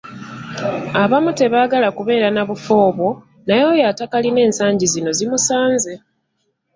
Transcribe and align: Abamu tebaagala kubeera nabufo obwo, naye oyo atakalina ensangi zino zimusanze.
Abamu 1.03 1.31
tebaagala 1.39 1.87
kubeera 1.97 2.27
nabufo 2.31 2.73
obwo, 2.87 3.09
naye 3.45 3.63
oyo 3.71 3.83
atakalina 3.91 4.39
ensangi 4.47 4.85
zino 4.93 5.11
zimusanze. 5.17 5.93